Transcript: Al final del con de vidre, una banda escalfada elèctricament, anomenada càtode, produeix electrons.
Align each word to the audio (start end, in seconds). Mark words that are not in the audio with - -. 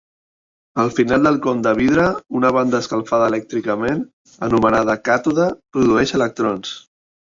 Al 0.83 0.87
final 0.95 1.25
del 1.27 1.37
con 1.43 1.61
de 1.67 1.73
vidre, 1.81 2.07
una 2.41 2.51
banda 2.57 2.81
escalfada 2.85 3.29
elèctricament, 3.35 4.03
anomenada 4.51 5.01
càtode, 5.13 5.51
produeix 5.75 6.21
electrons. 6.23 6.79